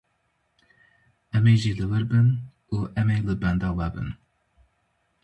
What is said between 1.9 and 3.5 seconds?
wir bin û em ê li